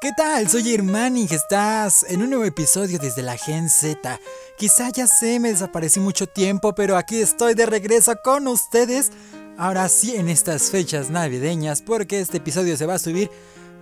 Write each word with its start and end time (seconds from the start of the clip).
¿Qué 0.00 0.12
tal? 0.16 0.48
Soy 0.48 0.74
Hermani 0.74 1.26
y 1.30 1.34
estás 1.34 2.06
en 2.08 2.22
un 2.22 2.30
nuevo 2.30 2.46
episodio 2.46 2.98
desde 2.98 3.20
la 3.20 3.36
Gen 3.36 3.68
Z. 3.68 4.18
Quizá 4.56 4.88
ya 4.88 5.06
sé, 5.06 5.38
me 5.38 5.50
desaparecí 5.50 6.00
mucho 6.00 6.26
tiempo, 6.26 6.74
pero 6.74 6.96
aquí 6.96 7.16
estoy 7.16 7.52
de 7.52 7.66
regreso 7.66 8.14
con 8.24 8.48
ustedes. 8.48 9.12
Ahora 9.58 9.86
sí 9.90 10.16
en 10.16 10.30
estas 10.30 10.70
fechas 10.70 11.10
navideñas, 11.10 11.82
porque 11.82 12.18
este 12.18 12.38
episodio 12.38 12.78
se 12.78 12.86
va 12.86 12.94
a 12.94 12.98
subir 12.98 13.30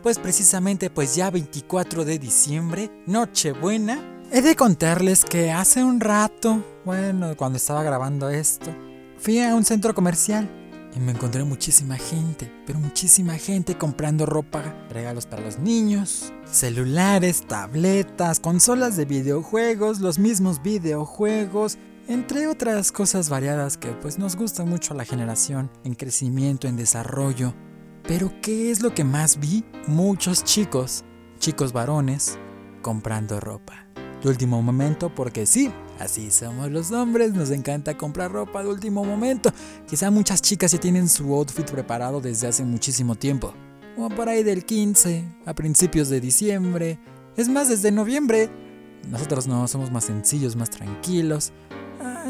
pues 0.03 0.19
precisamente 0.19 0.91
pues 0.91 1.15
ya 1.15 1.31
24 1.31 2.05
de 2.05 2.19
diciembre, 2.19 2.91
Nochebuena. 3.07 4.03
He 4.33 4.43
de 4.43 4.57
contarles 4.57 5.25
que 5.25 5.53
hace 5.53 5.85
un 5.85 6.01
rato, 6.01 6.65
bueno, 6.85 7.37
cuando 7.37 7.59
estaba 7.59 7.85
grabando 7.85 8.29
esto, 8.29 8.75
fui 9.21 9.39
a 9.39 9.55
un 9.55 9.65
centro 9.65 9.95
comercial 9.95 10.58
y 10.99 11.01
me 11.01 11.13
encontré 11.13 11.45
muchísima 11.45 11.97
gente, 11.97 12.53
pero 12.67 12.81
muchísima 12.81 13.35
gente 13.35 13.79
comprando 13.79 14.27
ropa, 14.27 14.63
regalos 14.91 15.27
para 15.27 15.43
los 15.43 15.59
niños, 15.59 16.33
celulares, 16.45 17.47
tabletas, 17.47 18.41
consolas 18.41 18.97
de 18.97 19.05
videojuegos, 19.05 20.01
los 20.01 20.19
mismos 20.19 20.61
videojuegos, 20.61 21.79
entre 22.09 22.49
otras 22.49 22.91
cosas 22.91 23.29
variadas 23.29 23.77
que 23.77 23.89
pues 23.93 24.19
nos 24.19 24.35
gustan 24.35 24.69
mucho 24.69 24.93
a 24.93 24.97
la 24.97 25.05
generación 25.05 25.71
en 25.85 25.95
crecimiento, 25.95 26.67
en 26.67 26.77
desarrollo. 26.77 27.55
Pero 28.03 28.33
¿qué 28.43 28.71
es 28.71 28.83
lo 28.83 28.95
que 28.95 29.05
más 29.05 29.39
vi? 29.39 29.65
Muchos 29.87 30.43
chicos, 30.43 31.05
chicos 31.39 31.73
varones, 31.73 32.39
comprando 32.83 33.39
ropa. 33.39 33.87
De 34.23 34.29
último 34.29 34.61
momento 34.63 35.15
porque 35.15 35.47
sí, 35.47 35.71
Así 35.99 36.31
somos 36.31 36.71
los 36.71 36.93
hombres, 36.93 37.33
nos 37.35 37.51
encanta 37.51 37.99
comprar 37.99 38.31
ropa 38.31 38.63
de 38.63 38.69
último 38.69 39.05
momento. 39.05 39.51
Quizá 39.89 40.13
muchas 40.13 40.41
chicas 40.41 40.71
ya 40.71 40.79
tienen 40.79 41.09
su 41.09 41.35
outfit 41.35 41.69
preparado 41.69 42.21
desde 42.21 42.47
hace 42.47 42.65
muchísimo 42.65 43.17
tiempo. 43.17 43.53
O 43.97 44.09
por 44.09 44.29
ahí 44.29 44.45
del 44.45 44.65
15, 44.65 45.25
a 45.45 45.55
principios 45.55 46.09
de 46.09 46.21
diciembre. 46.21 47.01
Es 47.37 47.49
más, 47.49 47.69
desde 47.69 47.91
noviembre. 47.91 48.49
Nosotros 49.09 49.49
no, 49.49 49.67
somos 49.67 49.91
más 49.91 50.05
sencillos, 50.05 50.55
más 50.55 50.71
tranquilos. 50.71 51.53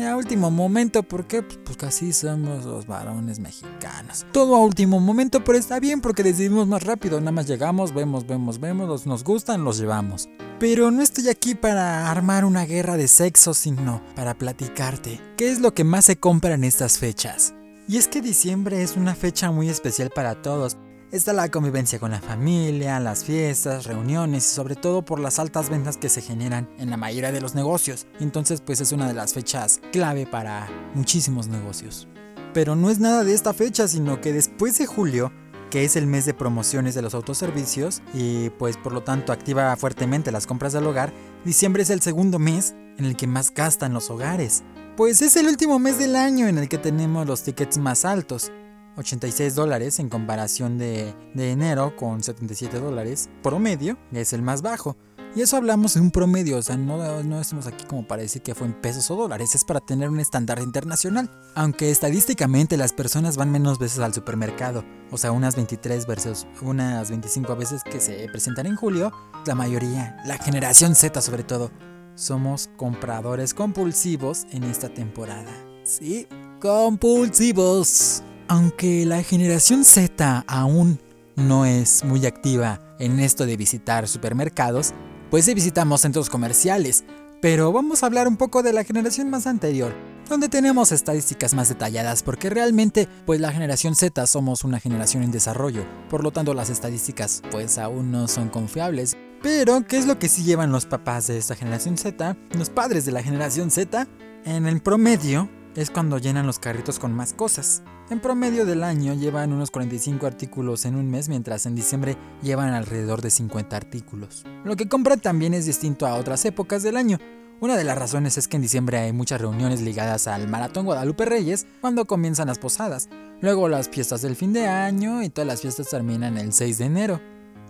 A 0.07 0.17
último 0.17 0.51
momento, 0.51 1.03
¿por 1.03 1.27
qué? 1.27 1.43
Pues, 1.43 1.59
pues 1.65 1.77
casi 1.77 2.13
somos 2.13 2.65
los 2.65 2.87
varones 2.87 3.39
mexicanos. 3.39 4.27
Todo 4.33 4.57
a 4.57 4.61
último 4.61 5.01
momento, 5.01 5.43
pero 5.45 5.59
está 5.59 5.81
bien 5.81 6.01
porque 6.01 6.23
decidimos 6.23 6.67
más 6.67 6.83
rápido. 6.83 7.21
Nada 7.21 7.33
más 7.33 7.47
llegamos, 7.47 7.93
vemos, 7.93 8.27
vemos, 8.27 8.61
vemos, 8.61 9.07
nos 9.07 9.25
gustan, 9.25 9.65
los 9.65 9.79
llevamos. 9.79 10.29
Pero 10.59 10.91
no 10.91 11.03
estoy 11.03 11.29
aquí 11.29 11.55
para 11.55 12.11
armar 12.11 12.45
una 12.45 12.65
guerra 12.65 12.97
de 12.97 13.09
sexo, 13.09 13.55
sino 13.55 14.03
para 14.17 14.35
platicarte. 14.35 15.21
¿Qué 15.37 15.51
es 15.51 15.61
lo 15.61 15.75
que 15.75 15.85
más 15.85 16.07
se 16.07 16.17
compra 16.17 16.55
en 16.55 16.65
estas 16.65 16.99
fechas? 16.99 17.55
Y 17.87 17.97
es 17.97 18.09
que 18.09 18.21
diciembre 18.21 18.83
es 18.83 18.97
una 18.97 19.15
fecha 19.15 19.51
muy 19.51 19.69
especial 19.69 20.11
para 20.15 20.43
todos. 20.43 20.77
Está 21.11 21.33
la 21.33 21.51
convivencia 21.51 21.99
con 21.99 22.11
la 22.11 22.21
familia, 22.21 23.01
las 23.01 23.25
fiestas, 23.25 23.87
reuniones 23.87 24.45
y 24.45 24.55
sobre 24.55 24.77
todo 24.77 25.03
por 25.03 25.21
las 25.21 25.39
altas 25.39 25.71
ventas 25.71 25.97
que 25.97 26.11
se 26.11 26.21
generan 26.21 26.69
en 26.79 26.91
la 26.91 26.99
mayoría 26.99 27.33
de 27.33 27.41
los 27.41 27.55
negocios. 27.55 28.07
Entonces 28.21 28.61
pues 28.61 28.83
es 28.83 28.93
una 28.93 29.09
de 29.09 29.15
las 29.15 29.33
fechas 29.33 29.81
clave 29.91 30.27
para 30.27 30.69
muchísimos 30.95 31.49
negocios. 31.49 32.09
Pero 32.53 32.77
no 32.77 32.91
es 32.91 32.99
nada 32.99 33.25
de 33.25 33.33
esta 33.33 33.55
fecha, 33.55 33.89
sino 33.89 34.21
que 34.21 34.35
después 34.35 34.77
de 34.77 34.85
julio 34.85 35.33
que 35.71 35.85
es 35.85 35.97
el 35.97 36.07
mes 36.07 36.27
de 36.27 36.35
promociones 36.35 36.95
de 36.95 37.01
los 37.01 37.15
autoservicios 37.15 38.03
y 38.13 38.51
pues 38.51 38.77
por 38.77 38.93
lo 38.93 39.03
tanto 39.03 39.33
activa 39.33 39.75
fuertemente 39.77 40.31
las 40.31 40.47
compras 40.47 40.75
del 40.75 40.87
hogar, 40.87 41.13
diciembre 41.43 41.85
es 41.85 41.91
el 41.91 42.03
segundo 42.03 42.39
mes 42.39 42.75
en 42.99 43.07
el 43.07 43.17
que 43.17 43.27
más 43.27 43.53
gastan 43.55 43.95
los 43.95 44.11
hogares. 44.11 44.63
Pues 44.95 45.23
es 45.23 45.37
el 45.37 45.47
último 45.47 45.79
mes 45.79 45.99
del 45.99 46.17
año 46.17 46.49
en 46.49 46.59
el 46.59 46.69
que 46.69 46.77
tenemos 46.77 47.27
los 47.27 47.45
tickets 47.45 47.79
más 47.79 48.05
altos. 48.05 48.53
86 48.99 49.55
dólares 49.55 49.99
en 49.99 50.09
comparación 50.09 50.77
de, 50.77 51.15
de 51.35 51.53
enero 51.53 51.95
con 51.97 52.23
77 52.23 52.81
dólares 52.81 53.31
promedio, 53.43 53.97
es 54.13 54.33
el 54.33 54.43
más 54.43 54.63
bajo. 54.63 54.97
Y 55.37 55.43
eso 55.43 55.57
hablamos 55.57 55.95
de 55.95 56.01
un 56.01 56.11
promedio, 56.11 56.57
o 56.57 56.63
sea, 56.63 56.77
no, 56.77 57.23
no 57.23 57.41
estamos 57.41 57.67
aquí 57.67 57.85
como 57.85 58.07
para 58.07 58.23
decir 58.23 58.43
que 58.43 58.55
fue 58.55 58.67
en 58.67 58.73
pesos 58.73 59.11
o 59.11 59.17
dólares, 59.17 59.55
es 59.55 59.63
para 59.63 59.81
tener 59.81 60.09
un 60.09 60.21
estándar 60.21 60.59
internacional. 60.61 61.31
Aunque 61.55 61.91
estadísticamente 61.91 62.77
las 62.77 62.93
personas 62.93 63.37
van 63.37 63.53
menos 63.53 63.79
veces 63.79 63.99
al 63.99 64.15
supermercado, 64.15 64.85
o 65.11 65.19
sea, 65.19 65.33
unas 65.33 65.55
23 65.55 66.07
versus 66.07 66.47
unas 66.63 67.11
25 67.11 67.55
veces 67.57 67.85
que 67.85 68.01
se 68.01 68.27
presentan 68.33 68.67
en 68.67 68.77
julio, 68.77 69.13
la 69.47 69.55
mayoría, 69.55 70.17
la 70.25 70.39
generación 70.39 70.95
Z 70.95 71.21
sobre 71.21 71.45
todo, 71.45 71.71
somos 72.15 72.71
compradores 72.77 73.55
compulsivos 73.55 74.47
en 74.51 74.65
esta 74.65 74.89
temporada. 74.89 75.53
Sí, 75.85 76.27
compulsivos. 76.61 78.23
Aunque 78.51 79.05
la 79.05 79.23
generación 79.23 79.85
Z 79.85 80.43
aún 80.47 80.99
no 81.37 81.67
es 81.67 82.03
muy 82.03 82.25
activa 82.25 82.81
en 82.99 83.21
esto 83.21 83.45
de 83.45 83.59
visitar 83.59 84.09
supermercados, 84.09 84.95
pues 85.31 85.45
sí 85.45 85.53
visitamos 85.53 86.01
centros 86.01 86.31
comerciales, 86.31 87.05
pero 87.43 87.73
vamos 87.73 88.03
a 88.03 88.07
hablar 88.07 88.27
un 88.27 88.39
poco 88.39 88.63
de 88.63 88.73
la 88.73 88.85
generación 88.85 89.29
más 89.29 89.47
anterior, 89.47 89.95
donde 90.31 90.49
tenemos 90.49 90.93
estadísticas 90.93 91.53
más 91.53 91.69
detalladas, 91.69 92.23
porque 92.23 92.49
realmente, 92.49 93.07
pues 93.27 93.39
la 93.39 93.53
generación 93.53 93.95
Z 93.95 94.27
somos 94.27 94.65
una 94.65 94.81
generación 94.81 95.23
en 95.23 95.31
desarrollo, 95.31 95.85
por 96.09 96.25
lo 96.25 96.31
tanto 96.31 96.55
las 96.55 96.71
estadísticas 96.71 97.43
pues 97.51 97.77
aún 97.77 98.11
no 98.11 98.29
son 98.29 98.49
confiables. 98.49 99.15
Pero, 99.43 99.87
¿qué 99.87 99.99
es 99.99 100.07
lo 100.07 100.19
que 100.19 100.31
sí 100.31 100.43
llevan 100.43 100.73
los 100.73 100.87
papás 100.87 101.27
de 101.27 101.37
esta 101.37 101.55
generación 101.55 101.99
Z, 101.99 102.35
los 102.57 102.71
padres 102.71 103.05
de 103.05 103.13
la 103.13 103.23
generación 103.23 103.71
Z? 103.71 104.09
En 104.47 104.67
el 104.67 104.81
promedio, 104.81 105.51
es 105.79 105.91
cuando 105.91 106.19
llenan 106.19 106.45
los 106.45 106.59
carritos 106.59 106.99
con 106.99 107.13
más 107.13 107.33
cosas. 107.33 107.85
En 108.11 108.19
promedio 108.19 108.67
del 108.67 108.83
año 108.83 109.15
llevan 109.15 109.53
unos 109.53 109.71
45 109.71 110.27
artículos 110.27 110.85
en 110.85 110.97
un 110.97 111.09
mes, 111.09 111.29
mientras 111.29 111.67
en 111.67 111.77
diciembre 111.77 112.17
llevan 112.43 112.75
alrededor 112.75 113.23
de 113.23 113.31
50 113.31 113.77
artículos. 113.77 114.45
Lo 114.65 114.75
que 114.75 114.89
compran 114.89 115.21
también 115.21 115.55
es 115.55 115.67
distinto 115.67 116.09
a 116.09 116.17
otras 116.17 116.45
épocas 116.47 116.83
del 116.83 116.97
año. 116.97 117.19
Una 117.61 117.77
de 117.77 117.85
las 117.85 117.97
razones 117.97 118.37
es 118.39 118.49
que 118.49 118.57
en 118.57 118.63
diciembre 118.63 118.99
hay 118.99 119.13
muchas 119.13 119.41
reuniones 119.41 119.81
ligadas 119.81 120.27
al 120.27 120.49
Maratón 120.49 120.85
Guadalupe 120.85 121.25
Reyes 121.25 121.67
cuando 121.81 122.07
comienzan 122.07 122.49
las 122.49 122.59
posadas, 122.59 123.09
luego 123.41 123.69
las 123.69 123.89
fiestas 123.89 124.21
del 124.21 124.35
fin 124.35 124.53
de 124.53 124.67
año 124.67 125.23
y 125.23 125.29
todas 125.29 125.47
las 125.47 125.61
fiestas 125.61 125.91
terminan 125.91 126.39
el 126.39 126.53
6 126.53 126.79
de 126.79 126.85
enero. 126.87 127.21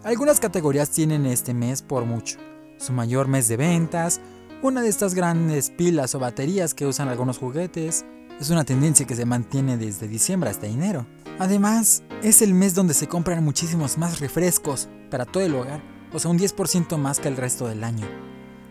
Algunas 0.03 0.41
categorías 0.41 0.91
tienen 0.91 1.27
este 1.27 1.53
mes 1.53 1.83
por 1.83 2.07
mucho, 2.07 2.39
su 2.79 2.95
mayor 2.95 3.29
mes 3.29 3.49
de 3.49 3.59
ventas, 3.59 4.21
una 4.63 4.83
de 4.83 4.89
estas 4.89 5.15
grandes 5.15 5.71
pilas 5.71 6.15
o 6.15 6.19
baterías 6.19 6.75
que 6.75 6.87
usan 6.87 7.09
algunos 7.09 7.39
juguetes, 7.39 8.05
es 8.41 8.51
una 8.51 8.65
tendencia 8.65 9.07
que 9.07 9.15
se 9.15 9.25
mantiene 9.25 9.77
desde 9.77 10.09
diciembre 10.09 10.51
hasta 10.51 10.67
enero. 10.67 11.07
Además, 11.39 12.03
es 12.23 12.43
el 12.43 12.55
mes 12.55 12.75
donde 12.75 12.95
se 12.95 13.07
compran 13.07 13.45
muchísimos 13.45 13.99
más 13.99 14.19
refrescos 14.19 14.89
para 15.11 15.25
todo 15.25 15.45
el 15.45 15.55
hogar, 15.55 15.81
o 16.13 16.19
sea, 16.19 16.31
un 16.31 16.39
10% 16.39 16.97
más 16.99 17.21
que 17.21 17.29
el 17.29 17.37
resto 17.37 17.69
del 17.69 17.85
año. 17.85 18.07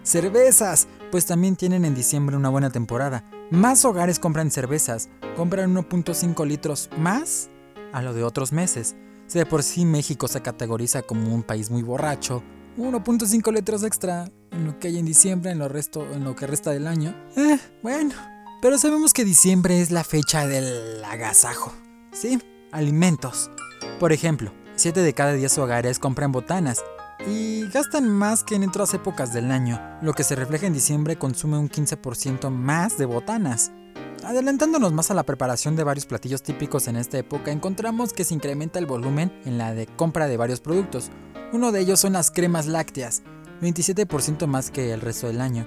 Cervezas, 0.03 0.88
pues 1.12 1.26
también 1.26 1.56
tienen 1.56 1.86
en 1.86 1.96
diciembre 1.96 2.36
una 2.36 2.50
buena 2.50 2.70
temporada. 2.70 3.24
Más 3.50 3.86
hogares 3.86 4.20
compran 4.20 4.52
cervezas, 4.52 5.09
compran 5.36 5.74
1.5 5.74 6.46
litros 6.46 6.90
más 6.97 7.50
a 7.94 8.02
lo 8.02 8.14
de 8.14 8.24
otros 8.24 8.52
meses. 8.52 8.96
Si 9.28 9.40
de 9.40 9.46
por 9.46 9.64
sí 9.64 9.86
México 9.86 10.28
se 10.28 10.42
categoriza 10.42 11.02
como 11.02 11.34
un 11.34 11.44
país 11.44 11.70
muy 11.70 11.84
borracho, 11.84 12.44
1.5 12.78 13.52
litros 13.54 13.84
extra 13.84 14.30
en 14.52 14.66
lo 14.66 14.80
que 14.80 14.90
hay 14.90 15.00
en 15.00 15.06
diciembre, 15.06 15.52
en 15.52 15.60
lo, 15.60 15.68
resto, 15.68 16.06
en 16.14 16.24
lo 16.24 16.36
que 16.36 16.46
resta 16.46 16.72
del 16.72 16.86
año. 16.86 17.16
Eh, 17.36 17.58
bueno, 17.82 18.14
pero 18.62 18.78
sabemos 18.78 19.14
que 19.14 19.26
diciembre 19.26 19.82
es 19.82 19.90
la 19.90 20.04
fecha 20.04 20.46
del 20.46 21.04
agasajo. 21.04 21.74
¿Sí? 22.12 22.40
Alimentos. 22.72 23.50
Por 24.00 24.14
ejemplo, 24.14 24.54
7 24.76 25.02
de 25.02 25.14
cada 25.14 25.34
10 25.34 25.58
hogares 25.58 25.98
compran 25.98 26.32
botanas 26.32 26.84
y 27.26 27.68
gastan 27.70 28.10
más 28.10 28.44
que 28.44 28.56
en 28.56 28.70
otras 28.70 28.94
épocas 28.94 29.34
del 29.34 29.52
año. 29.52 29.82
Lo 30.04 30.14
que 30.14 30.24
se 30.24 30.36
refleja 30.36 30.68
en 30.68 30.74
diciembre 30.74 31.18
consume 31.18 31.58
un 31.58 31.70
15% 31.70 32.52
más 32.52 32.97
de 33.00 33.06
botanas. 33.06 33.72
Adelantándonos 34.23 34.94
más 34.94 35.09
a 35.09 35.14
la 35.14 35.23
preparación 35.23 35.76
de 35.76 35.84
varios 35.84 36.06
platillos 36.06 36.44
típicos 36.44 36.88
en 36.88 36.97
esta 36.97 37.18
época, 37.18 37.52
encontramos 37.52 38.14
que 38.14 38.23
se 38.23 38.34
incrementa 38.34 38.78
el 38.78 38.85
volumen 38.85 39.32
en 39.46 39.58
la 39.58 39.73
de 39.73 39.88
compra 39.88 40.28
de 40.28 40.38
varios 40.38 40.59
productos. 40.59 41.12
Uno 41.53 41.72
de 41.72 41.79
ellos 41.79 42.02
son 42.02 42.11
las 42.11 42.29
cremas 42.29 42.66
lácteas, 42.66 43.23
27% 43.61 44.47
más 44.47 44.70
que 44.70 44.91
el 44.91 44.99
resto 44.99 45.28
del 45.28 45.40
año. 45.40 45.66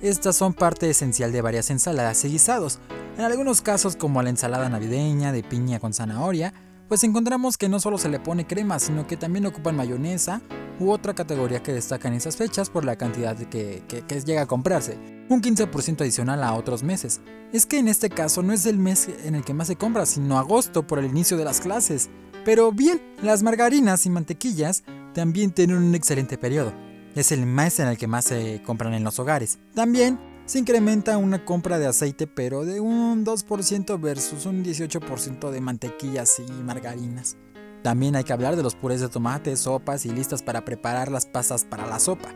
Estas 0.00 0.34
son 0.34 0.54
parte 0.54 0.88
esencial 0.88 1.30
de 1.30 1.42
varias 1.42 1.68
ensaladas 1.68 2.24
y 2.24 2.28
guisados. 2.28 2.78
En 3.18 3.24
algunos 3.24 3.60
casos, 3.60 3.96
como 3.96 4.22
la 4.22 4.30
ensalada 4.30 4.70
navideña 4.70 5.30
de 5.30 5.42
piña 5.42 5.78
con 5.78 5.92
zanahoria, 5.92 6.54
pues 6.88 7.04
encontramos 7.04 7.58
que 7.58 7.68
no 7.68 7.80
solo 7.80 7.98
se 7.98 8.08
le 8.08 8.18
pone 8.18 8.46
crema, 8.46 8.78
sino 8.78 9.06
que 9.06 9.18
también 9.18 9.44
ocupan 9.44 9.76
mayonesa 9.76 10.40
u 10.80 10.90
otra 10.90 11.14
categoría 11.14 11.62
que 11.62 11.74
destaca 11.74 12.08
en 12.08 12.14
esas 12.14 12.38
fechas 12.38 12.70
por 12.70 12.86
la 12.86 12.96
cantidad 12.96 13.36
que, 13.36 13.82
que 13.86 14.20
llega 14.22 14.42
a 14.42 14.46
comprarse, 14.46 14.98
un 15.28 15.42
15% 15.42 16.00
adicional 16.00 16.42
a 16.42 16.54
otros 16.54 16.82
meses. 16.82 17.20
Es 17.52 17.66
que 17.66 17.78
en 17.78 17.88
este 17.88 18.08
caso 18.08 18.42
no 18.42 18.54
es 18.54 18.64
el 18.64 18.78
mes 18.78 19.10
en 19.22 19.34
el 19.34 19.44
que 19.44 19.52
más 19.52 19.66
se 19.66 19.76
compra, 19.76 20.06
sino 20.06 20.38
agosto 20.38 20.86
por 20.86 20.98
el 20.98 21.04
inicio 21.04 21.36
de 21.36 21.44
las 21.44 21.60
clases. 21.60 22.08
Pero 22.46 22.72
bien, 22.72 23.02
las 23.22 23.42
margarinas 23.42 24.06
y 24.06 24.10
mantequillas 24.10 24.82
también 25.14 25.52
tienen 25.52 25.76
un 25.76 25.94
excelente 25.94 26.38
periodo 26.38 26.72
es 27.14 27.32
el 27.32 27.46
mes 27.46 27.80
en 27.80 27.88
el 27.88 27.98
que 27.98 28.06
más 28.06 28.26
se 28.26 28.62
compran 28.64 28.94
en 28.94 29.04
los 29.04 29.18
hogares. 29.18 29.58
También 29.74 30.18
se 30.46 30.58
incrementa 30.58 31.18
una 31.18 31.44
compra 31.44 31.78
de 31.78 31.86
aceite, 31.86 32.26
pero 32.26 32.64
de 32.64 32.80
un 32.80 33.24
2% 33.24 34.00
versus 34.00 34.46
un 34.46 34.64
18% 34.64 35.50
de 35.50 35.60
mantequillas 35.60 36.40
y 36.40 36.50
margarinas. 36.62 37.36
También 37.82 38.14
hay 38.14 38.24
que 38.24 38.32
hablar 38.32 38.56
de 38.56 38.62
los 38.62 38.74
purés 38.74 39.00
de 39.00 39.08
tomate, 39.08 39.56
sopas 39.56 40.04
y 40.04 40.10
listas 40.10 40.42
para 40.42 40.64
preparar 40.64 41.10
las 41.10 41.26
pasas 41.26 41.64
para 41.64 41.86
la 41.86 41.98
sopa. 41.98 42.28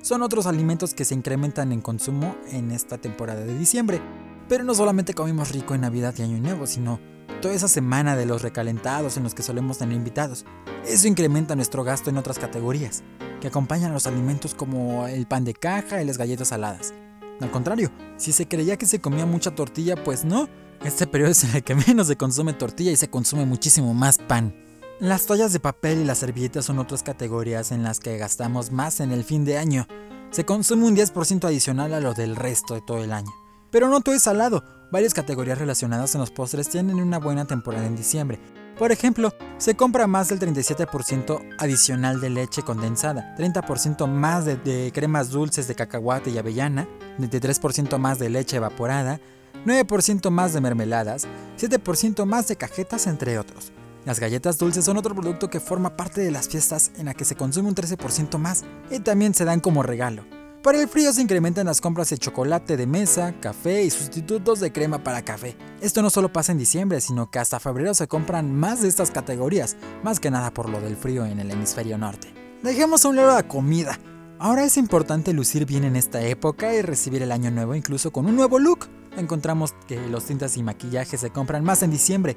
Son 0.00 0.22
otros 0.22 0.46
alimentos 0.46 0.94
que 0.94 1.04
se 1.04 1.14
incrementan 1.14 1.72
en 1.72 1.80
consumo 1.80 2.36
en 2.52 2.70
esta 2.70 2.98
temporada 2.98 3.44
de 3.44 3.58
diciembre. 3.58 4.00
Pero 4.48 4.62
no 4.62 4.74
solamente 4.74 5.12
comemos 5.12 5.50
rico 5.50 5.74
en 5.74 5.80
Navidad 5.80 6.14
y 6.16 6.22
Año 6.22 6.38
Nuevo, 6.38 6.68
sino 6.68 7.00
toda 7.40 7.54
esa 7.54 7.68
semana 7.68 8.16
de 8.16 8.26
los 8.26 8.42
recalentados 8.42 9.16
en 9.16 9.22
los 9.22 9.34
que 9.34 9.42
solemos 9.42 9.78
tener 9.78 9.96
invitados. 9.96 10.44
Eso 10.86 11.08
incrementa 11.08 11.56
nuestro 11.56 11.84
gasto 11.84 12.10
en 12.10 12.16
otras 12.16 12.38
categorías, 12.38 13.02
que 13.40 13.48
acompañan 13.48 13.90
a 13.90 13.94
los 13.94 14.06
alimentos 14.06 14.54
como 14.54 15.06
el 15.06 15.26
pan 15.26 15.44
de 15.44 15.54
caja 15.54 16.02
y 16.02 16.06
las 16.06 16.18
galletas 16.18 16.48
saladas. 16.48 16.94
Al 17.40 17.50
contrario, 17.50 17.90
si 18.16 18.32
se 18.32 18.48
creía 18.48 18.76
que 18.76 18.86
se 18.86 19.00
comía 19.00 19.26
mucha 19.26 19.54
tortilla, 19.54 20.02
pues 20.02 20.24
no. 20.24 20.48
Este 20.84 21.06
periodo 21.06 21.32
es 21.32 21.44
en 21.44 21.56
el 21.56 21.62
que 21.62 21.74
menos 21.74 22.06
se 22.06 22.16
consume 22.16 22.52
tortilla 22.52 22.92
y 22.92 22.96
se 22.96 23.10
consume 23.10 23.44
muchísimo 23.44 23.94
más 23.94 24.18
pan. 24.18 24.54
Las 25.00 25.26
toallas 25.26 25.52
de 25.52 25.60
papel 25.60 26.00
y 26.00 26.04
las 26.04 26.18
servilletas 26.18 26.64
son 26.64 26.78
otras 26.78 27.02
categorías 27.02 27.70
en 27.70 27.82
las 27.82 28.00
que 28.00 28.16
gastamos 28.16 28.72
más 28.72 29.00
en 29.00 29.12
el 29.12 29.24
fin 29.24 29.44
de 29.44 29.58
año. 29.58 29.86
Se 30.30 30.44
consume 30.44 30.86
un 30.86 30.96
10% 30.96 31.44
adicional 31.44 31.92
a 31.92 32.00
lo 32.00 32.14
del 32.14 32.34
resto 32.34 32.74
de 32.74 32.80
todo 32.80 33.04
el 33.04 33.12
año. 33.12 33.30
Pero 33.70 33.88
no 33.88 34.00
todo 34.00 34.14
es 34.14 34.22
salado. 34.22 34.64
Varias 34.90 35.14
categorías 35.14 35.58
relacionadas 35.58 36.14
en 36.14 36.20
los 36.20 36.30
postres 36.30 36.68
tienen 36.68 36.96
una 36.96 37.18
buena 37.18 37.44
temporada 37.44 37.86
en 37.86 37.96
diciembre. 37.96 38.38
Por 38.78 38.92
ejemplo, 38.92 39.32
se 39.56 39.74
compra 39.74 40.06
más 40.06 40.28
del 40.28 40.38
37% 40.38 41.56
adicional 41.58 42.20
de 42.20 42.28
leche 42.28 42.62
condensada, 42.62 43.34
30% 43.38 44.06
más 44.06 44.44
de, 44.44 44.90
cremas 44.94 45.30
dulces 45.30 45.66
de 45.66 45.74
cacahuate 45.74 46.30
y 46.30 46.36
avellana, 46.36 46.86
23% 47.18 47.96
más 47.98 48.18
de 48.18 48.28
leche 48.28 48.58
evaporada, 48.58 49.18
9% 49.64 50.30
más 50.30 50.52
de 50.52 50.60
mermeladas, 50.60 51.26
7% 51.58 52.26
más 52.26 52.48
de 52.48 52.56
cajetas, 52.56 53.06
entre 53.06 53.38
otros. 53.38 53.72
Las 54.04 54.20
galletas 54.20 54.58
dulces 54.58 54.84
son 54.84 54.98
otro 54.98 55.14
producto 55.14 55.48
que 55.48 55.58
forma 55.58 55.96
parte 55.96 56.20
de 56.20 56.30
las 56.30 56.48
fiestas 56.48 56.92
en 56.96 57.06
la 57.06 57.14
que 57.14 57.24
se 57.24 57.34
consume 57.34 57.70
un 57.70 57.74
13% 57.74 58.36
más 58.38 58.62
y 58.90 59.00
también 59.00 59.32
se 59.32 59.46
dan 59.46 59.60
como 59.60 59.82
regalo. 59.82 60.22
Para 60.66 60.82
el 60.82 60.88
frío 60.88 61.12
se 61.12 61.22
incrementan 61.22 61.66
las 61.66 61.80
compras 61.80 62.10
de 62.10 62.18
chocolate 62.18 62.76
de 62.76 62.88
mesa, 62.88 63.32
café 63.40 63.84
y 63.84 63.90
sustitutos 63.90 64.58
de 64.58 64.72
crema 64.72 64.98
para 64.98 65.22
café. 65.22 65.56
Esto 65.80 66.02
no 66.02 66.10
solo 66.10 66.32
pasa 66.32 66.50
en 66.50 66.58
diciembre, 66.58 67.00
sino 67.00 67.30
que 67.30 67.38
hasta 67.38 67.60
febrero 67.60 67.94
se 67.94 68.08
compran 68.08 68.52
más 68.52 68.82
de 68.82 68.88
estas 68.88 69.12
categorías, 69.12 69.76
más 70.02 70.18
que 70.18 70.28
nada 70.28 70.52
por 70.52 70.68
lo 70.68 70.80
del 70.80 70.96
frío 70.96 71.24
en 71.24 71.38
el 71.38 71.52
hemisferio 71.52 71.98
norte. 71.98 72.34
Dejemos 72.64 73.04
a 73.04 73.10
un 73.10 73.14
lado 73.14 73.32
la 73.32 73.46
comida. 73.46 74.00
Ahora 74.40 74.64
es 74.64 74.76
importante 74.76 75.32
lucir 75.32 75.66
bien 75.66 75.84
en 75.84 75.94
esta 75.94 76.20
época 76.22 76.74
y 76.74 76.82
recibir 76.82 77.22
el 77.22 77.30
año 77.30 77.52
nuevo 77.52 77.76
incluso 77.76 78.10
con 78.10 78.26
un 78.26 78.34
nuevo 78.34 78.58
look. 78.58 78.88
Encontramos 79.16 79.72
que 79.86 80.04
los 80.08 80.24
tintas 80.24 80.56
y 80.56 80.64
maquillaje 80.64 81.16
se 81.16 81.30
compran 81.30 81.62
más 81.62 81.84
en 81.84 81.92
diciembre, 81.92 82.36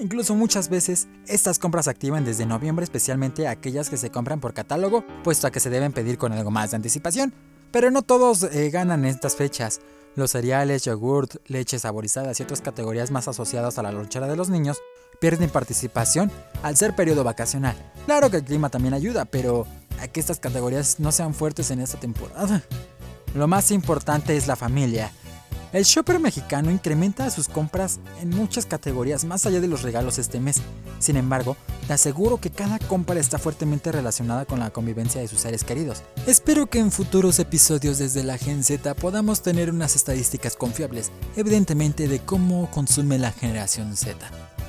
Incluso 0.00 0.34
muchas 0.34 0.70
veces 0.70 1.08
estas 1.26 1.58
compras 1.58 1.84
se 1.84 1.90
activan 1.90 2.24
desde 2.24 2.46
noviembre, 2.46 2.84
especialmente 2.84 3.46
aquellas 3.46 3.90
que 3.90 3.98
se 3.98 4.08
compran 4.08 4.40
por 4.40 4.54
catálogo, 4.54 5.04
puesto 5.22 5.46
a 5.46 5.50
que 5.50 5.60
se 5.60 5.68
deben 5.68 5.92
pedir 5.92 6.16
con 6.16 6.32
algo 6.32 6.50
más 6.50 6.70
de 6.70 6.76
anticipación. 6.76 7.34
Pero 7.72 7.90
no 7.90 8.02
todos 8.02 8.42
eh, 8.42 8.70
ganan 8.70 9.04
estas 9.04 9.36
fechas. 9.36 9.80
Los 10.16 10.32
cereales, 10.32 10.84
yogurt, 10.84 11.36
leches 11.46 11.82
saborizadas 11.82 12.40
y 12.40 12.42
otras 12.42 12.60
categorías 12.60 13.10
más 13.10 13.28
asociadas 13.28 13.78
a 13.78 13.82
la 13.82 13.92
lonchera 13.92 14.26
de 14.26 14.36
los 14.36 14.48
niños 14.48 14.78
pierden 15.20 15.50
participación 15.50 16.32
al 16.62 16.76
ser 16.76 16.96
periodo 16.96 17.22
vacacional. 17.22 17.76
Claro 18.06 18.30
que 18.30 18.38
el 18.38 18.44
clima 18.44 18.70
también 18.70 18.94
ayuda, 18.94 19.24
pero 19.24 19.66
a 20.00 20.08
que 20.08 20.18
estas 20.18 20.40
categorías 20.40 20.98
no 20.98 21.12
sean 21.12 21.34
fuertes 21.34 21.70
en 21.70 21.80
esta 21.80 22.00
temporada. 22.00 22.62
Lo 23.34 23.46
más 23.46 23.70
importante 23.70 24.36
es 24.36 24.48
la 24.48 24.56
familia. 24.56 25.12
El 25.72 25.84
shopper 25.84 26.18
mexicano 26.18 26.72
incrementa 26.72 27.30
sus 27.30 27.46
compras 27.46 28.00
en 28.20 28.30
muchas 28.30 28.66
categorías 28.66 29.24
más 29.24 29.46
allá 29.46 29.60
de 29.60 29.68
los 29.68 29.82
regalos 29.82 30.18
este 30.18 30.40
mes. 30.40 30.60
Sin 30.98 31.16
embargo, 31.16 31.56
te 31.86 31.92
aseguro 31.92 32.40
que 32.40 32.50
cada 32.50 32.80
compra 32.80 33.20
está 33.20 33.38
fuertemente 33.38 33.92
relacionada 33.92 34.46
con 34.46 34.58
la 34.58 34.70
convivencia 34.70 35.20
de 35.20 35.28
sus 35.28 35.40
seres 35.40 35.62
queridos. 35.62 36.02
Espero 36.26 36.66
que 36.66 36.80
en 36.80 36.90
futuros 36.90 37.38
episodios 37.38 37.98
desde 37.98 38.24
la 38.24 38.36
Gen 38.36 38.64
Z 38.64 38.94
podamos 38.94 39.42
tener 39.42 39.70
unas 39.70 39.94
estadísticas 39.94 40.56
confiables, 40.56 41.12
evidentemente 41.36 42.08
de 42.08 42.18
cómo 42.18 42.68
consume 42.72 43.18
la 43.18 43.30
generación 43.30 43.96
Z. 43.96 44.16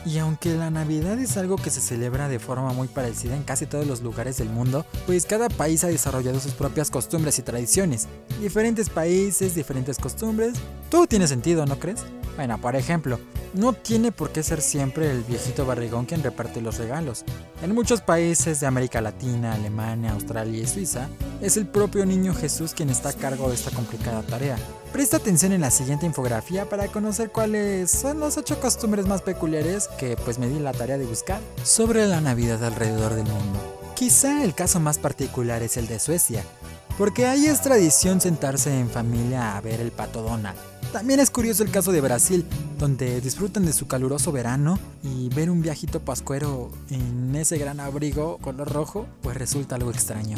Y 0.03 0.17
aunque 0.17 0.55
la 0.55 0.71
Navidad 0.71 1.19
es 1.19 1.37
algo 1.37 1.57
que 1.57 1.69
se 1.69 1.79
celebra 1.79 2.27
de 2.27 2.39
forma 2.39 2.73
muy 2.73 2.87
parecida 2.87 3.35
en 3.35 3.43
casi 3.43 3.67
todos 3.67 3.85
los 3.85 4.01
lugares 4.01 4.37
del 4.37 4.49
mundo, 4.49 4.85
pues 5.05 5.25
cada 5.25 5.47
país 5.47 5.83
ha 5.83 5.87
desarrollado 5.87 6.39
sus 6.39 6.53
propias 6.53 6.89
costumbres 6.89 7.37
y 7.37 7.43
tradiciones. 7.43 8.07
Diferentes 8.39 8.89
países, 8.89 9.53
diferentes 9.53 9.99
costumbres. 9.99 10.53
Todo 10.91 11.07
tiene 11.07 11.25
sentido, 11.25 11.65
¿no 11.65 11.79
crees? 11.79 12.01
Bueno, 12.35 12.59
por 12.59 12.75
ejemplo, 12.75 13.17
no 13.53 13.71
tiene 13.71 14.11
por 14.11 14.33
qué 14.33 14.43
ser 14.43 14.61
siempre 14.61 15.09
el 15.09 15.23
viejito 15.23 15.65
barrigón 15.65 16.05
quien 16.05 16.21
reparte 16.21 16.59
los 16.59 16.79
regalos. 16.79 17.23
En 17.63 17.73
muchos 17.73 18.01
países 18.01 18.59
de 18.59 18.67
América 18.67 18.99
Latina, 18.99 19.53
Alemania, 19.53 20.11
Australia 20.11 20.61
y 20.61 20.67
Suiza, 20.67 21.07
es 21.41 21.55
el 21.55 21.65
propio 21.65 22.05
niño 22.05 22.33
Jesús 22.33 22.73
quien 22.73 22.89
está 22.89 23.07
a 23.07 23.13
cargo 23.13 23.47
de 23.47 23.55
esta 23.55 23.71
complicada 23.71 24.21
tarea. 24.21 24.57
Presta 24.91 25.15
atención 25.15 25.53
en 25.53 25.61
la 25.61 25.71
siguiente 25.71 26.05
infografía 26.05 26.67
para 26.67 26.89
conocer 26.89 27.31
cuáles 27.31 27.89
son 27.89 28.19
las 28.19 28.37
8 28.37 28.59
costumbres 28.59 29.07
más 29.07 29.21
peculiares 29.21 29.87
que 29.97 30.17
pues 30.17 30.39
me 30.39 30.49
di 30.49 30.59
la 30.59 30.73
tarea 30.73 30.97
de 30.97 31.05
buscar 31.05 31.39
sobre 31.63 32.05
la 32.05 32.19
Navidad 32.19 32.61
alrededor 32.65 33.13
del 33.13 33.27
mundo. 33.27 33.79
Quizá 33.95 34.43
el 34.43 34.53
caso 34.53 34.81
más 34.81 34.97
particular 34.97 35.63
es 35.63 35.77
el 35.77 35.87
de 35.87 35.99
Suecia, 35.99 36.43
porque 36.97 37.27
ahí 37.27 37.45
es 37.45 37.61
tradición 37.61 38.19
sentarse 38.19 38.77
en 38.77 38.89
familia 38.89 39.55
a 39.55 39.61
ver 39.61 39.79
el 39.79 39.91
pato 39.91 40.21
Donald. 40.21 40.59
También 40.91 41.21
es 41.21 41.29
curioso 41.29 41.63
el 41.63 41.71
caso 41.71 41.93
de 41.93 42.01
Brasil, 42.01 42.45
donde 42.77 43.21
disfrutan 43.21 43.65
de 43.65 43.71
su 43.71 43.87
caluroso 43.87 44.33
verano 44.33 44.77
y 45.01 45.29
ver 45.29 45.49
un 45.49 45.61
viajito 45.61 46.01
pascuero 46.01 46.69
en 46.89 47.33
ese 47.33 47.57
gran 47.57 47.79
abrigo 47.79 48.39
color 48.39 48.69
rojo, 48.69 49.07
pues 49.21 49.37
resulta 49.37 49.75
algo 49.75 49.91
extraño. 49.91 50.37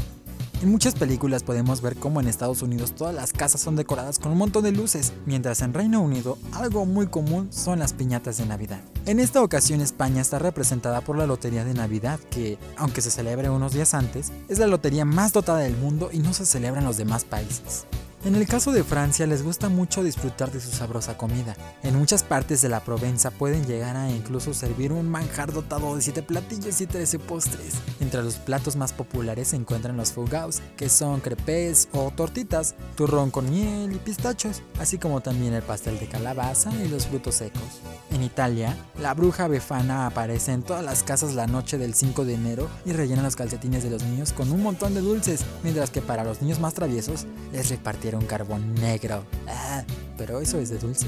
En 0.61 0.69
muchas 0.69 0.93
películas 0.93 1.41
podemos 1.41 1.81
ver 1.81 1.95
cómo 1.95 2.21
en 2.21 2.27
Estados 2.27 2.61
Unidos 2.61 2.93
todas 2.93 3.15
las 3.15 3.33
casas 3.33 3.61
son 3.61 3.75
decoradas 3.75 4.19
con 4.19 4.31
un 4.31 4.37
montón 4.37 4.63
de 4.63 4.71
luces, 4.71 5.11
mientras 5.25 5.61
en 5.61 5.73
Reino 5.73 6.01
Unido 6.01 6.37
algo 6.53 6.85
muy 6.85 7.07
común 7.07 7.51
son 7.51 7.79
las 7.79 7.93
piñatas 7.93 8.37
de 8.37 8.45
Navidad. 8.45 8.79
En 9.07 9.19
esta 9.19 9.41
ocasión 9.41 9.81
España 9.81 10.21
está 10.21 10.37
representada 10.37 11.01
por 11.01 11.17
la 11.17 11.25
Lotería 11.25 11.65
de 11.65 11.73
Navidad, 11.73 12.19
que, 12.29 12.59
aunque 12.77 13.01
se 13.01 13.09
celebre 13.09 13.49
unos 13.49 13.73
días 13.73 13.95
antes, 13.95 14.31
es 14.47 14.59
la 14.59 14.67
lotería 14.67 15.03
más 15.03 15.33
dotada 15.33 15.59
del 15.59 15.75
mundo 15.75 16.11
y 16.13 16.19
no 16.19 16.31
se 16.31 16.45
celebra 16.45 16.79
en 16.79 16.85
los 16.85 16.97
demás 16.97 17.25
países. 17.25 17.85
En 18.25 18.35
el 18.35 18.47
caso 18.47 18.71
de 18.71 18.85
Francia 18.85 19.27
les 19.27 19.43
gusta 19.43 19.67
mucho 19.67 20.01
disfrutar 20.01 20.49
de 20.49 20.61
su 20.61 20.71
sabrosa 20.71 21.17
comida. 21.17 21.57
En 21.83 21.97
muchas 21.97 22.23
partes 22.23 22.61
de 22.61 22.69
la 22.69 22.79
Provenza 22.79 23.31
pueden 23.31 23.65
llegar 23.67 23.97
a 23.97 24.09
incluso 24.09 24.53
servir 24.53 24.93
un 24.93 25.09
manjar 25.09 25.51
dotado 25.51 25.93
de 25.93 26.01
7 26.01 26.23
platillos 26.23 26.79
y 26.79 26.87
13 26.87 27.19
postres. 27.19 27.73
Entre 27.99 28.23
los 28.23 28.35
platos 28.35 28.77
más 28.77 28.93
populares 28.93 29.49
se 29.49 29.57
encuentran 29.57 29.97
los 29.97 30.13
fougaus, 30.13 30.61
que 30.77 30.87
son 30.87 31.19
crepes 31.19 31.89
o 31.91 32.11
tortitas, 32.11 32.75
turrón 32.95 33.29
con 33.29 33.49
miel 33.49 33.91
y 33.91 33.97
pistachos, 33.97 34.61
así 34.79 34.97
como 34.97 35.19
también 35.19 35.53
el 35.53 35.61
pastel 35.61 35.99
de 35.99 36.07
calabaza 36.07 36.71
y 36.81 36.87
los 36.87 37.07
frutos 37.07 37.35
secos. 37.35 37.81
En 38.09 38.23
Italia, 38.23 38.77
la 39.01 39.13
bruja 39.13 39.49
befana 39.49 40.07
aparece 40.07 40.53
en 40.53 40.63
todas 40.63 40.85
las 40.85 41.03
casas 41.03 41.35
la 41.35 41.47
noche 41.47 41.77
del 41.77 41.93
5 41.93 42.23
de 42.23 42.35
enero 42.35 42.69
y 42.85 42.93
rellena 42.93 43.21
los 43.21 43.35
calcetines 43.35 43.83
de 43.83 43.89
los 43.89 44.03
niños 44.03 44.31
con 44.31 44.49
un 44.49 44.63
montón 44.63 44.93
de 44.93 45.01
dulces, 45.01 45.43
mientras 45.61 45.89
que 45.89 46.01
para 46.01 46.23
los 46.23 46.41
niños 46.41 46.61
más 46.61 46.73
traviesos 46.73 47.25
les 47.51 47.69
repartieron 47.69 48.12
un 48.17 48.25
carbón 48.25 48.75
negro. 48.75 49.23
Ah, 49.47 49.83
pero 50.17 50.39
eso 50.39 50.59
es 50.59 50.69
de 50.69 50.77
dulce. 50.77 51.07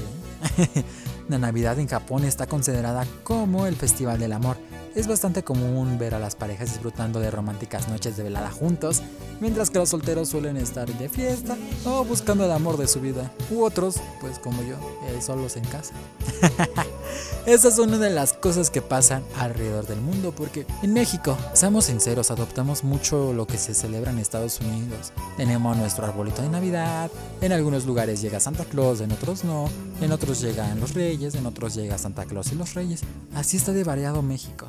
¿eh? 0.58 0.84
la 1.28 1.38
Navidad 1.38 1.78
en 1.78 1.88
Japón 1.88 2.24
está 2.24 2.46
considerada 2.46 3.06
como 3.24 3.66
el 3.66 3.76
Festival 3.76 4.18
del 4.18 4.32
Amor. 4.32 4.56
Es 4.94 5.06
bastante 5.06 5.42
común 5.42 5.98
ver 5.98 6.14
a 6.14 6.18
las 6.18 6.36
parejas 6.36 6.70
disfrutando 6.70 7.20
de 7.20 7.30
románticas 7.30 7.86
noches 7.88 8.16
de 8.16 8.22
velada 8.22 8.50
juntos, 8.50 9.02
mientras 9.40 9.68
que 9.68 9.78
los 9.78 9.90
solteros 9.90 10.30
suelen 10.30 10.56
estar 10.56 10.88
de 10.88 11.10
fiesta 11.10 11.56
o 11.84 12.02
buscando 12.02 12.46
el 12.46 12.52
amor 12.52 12.78
de 12.78 12.88
su 12.88 13.02
vida, 13.02 13.30
u 13.50 13.62
otros, 13.62 13.96
pues 14.22 14.38
como 14.38 14.62
yo, 14.62 14.76
eh, 15.08 15.20
solos 15.20 15.56
en 15.56 15.64
casa. 15.66 15.92
Esa 17.46 17.68
es 17.68 17.78
una 17.78 17.98
de 17.98 18.10
las 18.10 18.32
cosas 18.32 18.70
que 18.70 18.82
pasan 18.82 19.22
alrededor 19.38 19.86
del 19.86 20.00
mundo, 20.00 20.32
porque 20.36 20.66
en 20.82 20.92
México, 20.92 21.36
seamos 21.52 21.86
sinceros, 21.86 22.30
adoptamos 22.30 22.84
mucho 22.84 23.32
lo 23.32 23.46
que 23.46 23.58
se 23.58 23.74
celebra 23.74 24.10
en 24.10 24.18
Estados 24.18 24.60
Unidos. 24.60 25.12
Tenemos 25.36 25.76
nuestro 25.76 26.06
arbolito 26.06 26.42
de 26.42 26.48
Navidad, 26.48 27.10
en 27.40 27.52
algunos 27.52 27.86
lugares 27.86 28.20
llega 28.20 28.40
Santa 28.40 28.64
Claus, 28.64 29.00
en 29.00 29.12
otros 29.12 29.44
no, 29.44 29.68
en 30.00 30.12
otros 30.12 30.40
llegan 30.40 30.80
los 30.80 30.94
Reyes, 30.94 31.34
en 31.34 31.46
otros 31.46 31.74
llega 31.74 31.98
Santa 31.98 32.24
Claus 32.24 32.52
y 32.52 32.56
los 32.56 32.74
Reyes. 32.74 33.02
Así 33.34 33.56
está 33.56 33.72
de 33.72 33.84
variado 33.84 34.22
México. 34.22 34.66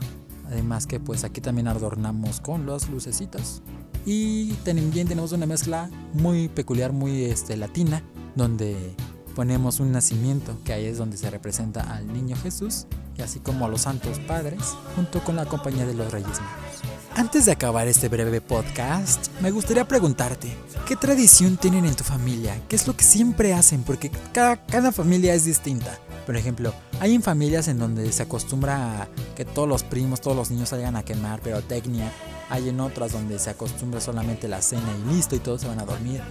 Además 0.48 0.88
que 0.88 1.00
pues 1.00 1.24
aquí 1.24 1.42
también 1.42 1.68
adornamos 1.68 2.40
con 2.40 2.66
las 2.66 2.90
lucecitas. 2.90 3.62
Y 4.06 4.54
también 4.64 5.08
tenemos 5.08 5.34
una 5.34 5.46
mezcla 5.46 5.90
muy 6.14 6.48
peculiar, 6.48 6.94
muy 6.94 7.26
este, 7.26 7.58
latina, 7.58 8.02
donde 8.36 8.96
ponemos 9.38 9.80
un 9.80 9.92
nacimiento, 9.92 10.58
que 10.66 10.74
ahí 10.74 10.86
es 10.86 10.98
donde 10.98 11.16
se 11.16 11.30
representa 11.30 11.82
al 11.82 12.12
niño 12.12 12.36
Jesús, 12.42 12.88
y 13.16 13.22
así 13.22 13.40
como 13.40 13.68
a 13.68 13.70
los 13.70 13.82
santos 13.82 14.18
padres, 14.18 14.60
junto 14.96 15.24
con 15.24 15.36
la 15.36 15.46
compañía 15.46 15.86
de 15.86 15.94
los 15.94 16.12
Reyes 16.12 16.42
Magos. 16.42 16.82
Antes 17.16 17.46
de 17.46 17.52
acabar 17.52 17.88
este 17.88 18.10
breve 18.10 18.42
podcast, 18.42 19.28
me 19.40 19.52
gustaría 19.52 19.88
preguntarte, 19.88 20.58
¿qué 20.88 20.96
tradición 20.96 21.56
tienen 21.56 21.86
en 21.86 21.96
tu 21.96 22.04
familia? 22.04 22.60
¿Qué 22.68 22.76
es 22.76 22.88
lo 22.88 22.98
que 22.98 23.04
siempre 23.04 23.54
hacen? 23.54 23.84
Porque 23.84 24.10
cada, 24.34 24.66
cada 24.66 24.92
familia 24.92 25.36
es 25.36 25.46
distinta. 25.46 26.00
Por 26.26 26.36
ejemplo, 26.36 26.74
hay 27.00 27.14
en 27.14 27.22
familias 27.22 27.68
en 27.68 27.78
donde 27.78 28.12
se 28.12 28.24
acostumbra 28.24 29.04
a 29.04 29.08
que 29.36 29.46
todos 29.46 29.70
los 29.70 29.84
primos, 29.84 30.20
todos 30.20 30.36
los 30.36 30.50
niños 30.50 30.70
salgan 30.70 30.96
a 30.96 31.06
quemar 31.06 31.42
pirotecnia. 31.42 32.12
Hay 32.50 32.70
en 32.70 32.80
otras 32.80 33.12
donde 33.12 33.40
se 33.40 33.50
acostumbra 33.50 34.00
solamente 34.00 34.48
la 34.48 34.62
cena 34.62 34.88
y 34.98 35.16
listo 35.16 35.36
y 35.36 35.40
todos 35.40 35.62
se 35.62 35.68
van 35.68 35.80
a 35.80 35.86
dormir. 35.86 36.22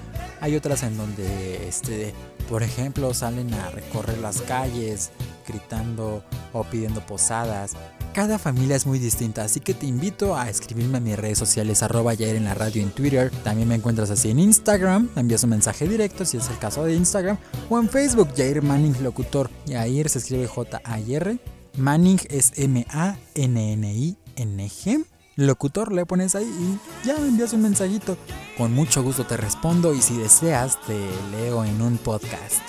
Hay 0.41 0.57
otras 0.57 0.83
en 0.83 0.97
donde, 0.97 1.69
este, 1.69 2.15
por 2.49 2.63
ejemplo, 2.63 3.13
salen 3.15 3.53
a 3.55 3.71
recorrer 3.71 4.19
las 4.19 4.41
calles 4.43 5.11
gritando 5.47 6.23
o 6.53 6.65
pidiendo 6.65 7.01
posadas. 7.05 7.73
Cada 8.13 8.39
familia 8.39 8.77
es 8.77 8.87
muy 8.87 8.99
distinta, 8.99 9.45
así 9.45 9.61
que 9.61 9.75
te 9.75 9.87
invito 9.87 10.37
a 10.37 10.49
escribirme 10.49 10.97
a 10.99 11.01
mis 11.01 11.19
redes 11.19 11.39
sociales 11.39 11.83
arroba 11.83 12.15
en 12.15 12.45
la 12.45 12.55
radio 12.55 12.83
en 12.83 12.91
Twitter. 12.91 13.31
También 13.45 13.69
me 13.69 13.75
encuentras 13.75 14.11
así 14.11 14.31
en 14.31 14.39
Instagram, 14.39 15.11
envías 15.17 15.45
un 15.45 15.51
mensaje 15.51 15.87
directo 15.87 16.25
si 16.25 16.39
es 16.39 16.49
el 16.49 16.59
caso 16.59 16.83
de 16.85 16.95
Instagram. 16.95 17.37
O 17.69 17.79
en 17.79 17.91
Facebook, 17.91 18.31
Jair 18.35 18.63
Manning 18.63 19.03
Locutor. 19.03 19.51
Yair 19.67 20.09
se 20.09 20.21
escribe 20.21 20.47
J-A-I-R. 20.47 21.39
Manning 21.77 22.21
es 22.31 22.53
M-A-N-N-I-N-G. 22.57 23.17
Locutor 25.37 25.93
le 25.93 26.07
pones 26.07 26.35
ahí 26.35 26.47
y 26.47 27.07
ya 27.07 27.19
me 27.19 27.29
envías 27.29 27.53
un 27.53 27.63
mensajito. 27.63 28.17
Con 28.57 28.73
mucho 28.73 29.03
gusto 29.03 29.27
te 29.27 29.37
respondo 29.37 29.95
y 29.95 30.01
si 30.01 30.17
deseas 30.17 30.81
te 30.87 30.99
leo 31.31 31.63
en 31.63 31.83
un 31.83 31.99
podcast. 31.99 32.63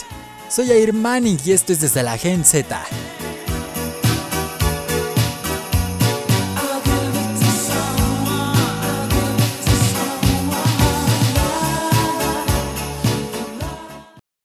Soy 0.50 0.68
Jair 0.68 0.92
Manning 0.94 1.40
y 1.46 1.54
esto 1.54 1.72
es 1.72 1.80
desde 1.80 2.04
la 2.04 2.18
Gen 2.18 2.44
Z. 2.44 2.86